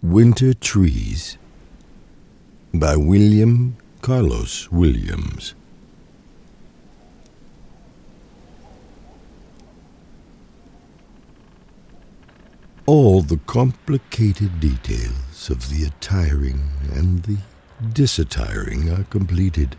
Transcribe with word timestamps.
Winter 0.00 0.54
Trees 0.54 1.38
by 2.72 2.94
William 2.94 3.76
Carlos 4.00 4.70
Williams. 4.70 5.54
All 12.86 13.22
the 13.22 13.38
complicated 13.38 14.60
details 14.60 15.50
of 15.50 15.68
the 15.68 15.86
attiring 15.86 16.70
and 16.94 17.24
the 17.24 17.38
disattiring 17.92 18.92
are 18.92 19.02
completed. 19.02 19.74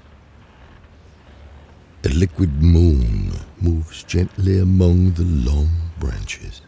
A 2.04 2.10
liquid 2.10 2.62
moon 2.62 3.32
moves 3.62 4.04
gently 4.04 4.60
among 4.60 5.14
the 5.14 5.24
long 5.24 5.70
branches. 5.98 6.62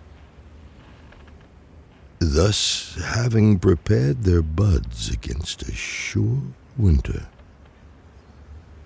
Thus, 2.34 2.96
having 2.96 3.60
prepared 3.60 4.24
their 4.24 4.42
buds 4.42 5.10
against 5.10 5.64
a 5.64 5.74
sure 5.74 6.42
winter, 6.78 7.28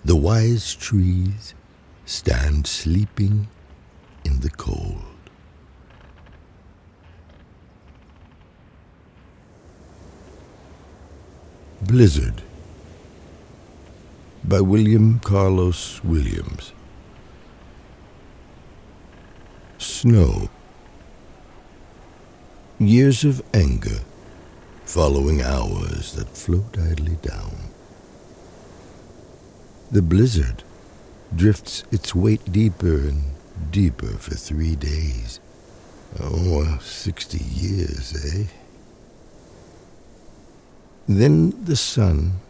the 0.04 0.16
wise 0.16 0.74
trees 0.74 1.54
stand 2.04 2.66
sleeping 2.66 3.46
in 4.24 4.40
the 4.40 4.50
cold. 4.50 5.04
Blizzard 11.82 12.42
by 14.42 14.60
William 14.60 15.20
Carlos 15.20 16.02
Williams. 16.02 16.72
Snow. 19.78 20.50
Years 22.78 23.24
of 23.24 23.42
anger 23.54 24.00
following 24.84 25.40
hours 25.40 26.12
that 26.12 26.36
float 26.36 26.76
idly 26.78 27.16
down. 27.22 27.70
The 29.90 30.02
blizzard 30.02 30.62
drifts 31.34 31.84
its 31.90 32.14
weight 32.14 32.52
deeper 32.52 33.08
and 33.08 33.22
deeper 33.70 34.18
for 34.18 34.34
three 34.34 34.76
days. 34.76 35.40
Oh, 36.20 36.78
sixty 36.82 37.42
years, 37.42 38.12
eh? 38.22 38.44
Then 41.08 41.64
the 41.64 41.76
sun, 41.76 42.40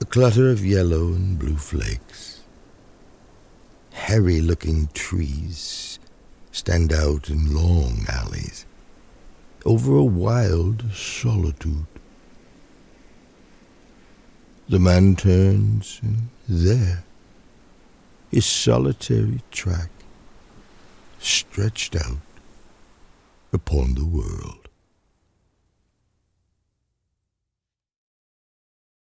a 0.00 0.06
clutter 0.06 0.48
of 0.48 0.64
yellow 0.64 1.08
and 1.08 1.38
blue 1.38 1.58
flakes. 1.58 2.40
Hairy 3.92 4.40
looking 4.40 4.88
trees 4.94 5.98
stand 6.50 6.94
out 6.94 7.28
in 7.28 7.54
long 7.54 8.06
alleys 8.08 8.33
over 9.64 9.96
a 9.96 10.04
wild 10.04 10.84
solitude. 10.92 11.86
The 14.68 14.78
man 14.78 15.16
turns, 15.16 16.00
and 16.02 16.28
there, 16.48 17.04
his 18.30 18.46
solitary 18.46 19.40
track 19.50 19.90
stretched 21.18 21.96
out 21.96 22.18
upon 23.52 23.94
the 23.94 24.04
world. 24.04 24.63